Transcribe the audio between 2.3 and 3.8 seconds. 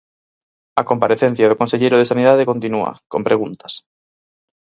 continúa, con preguntas.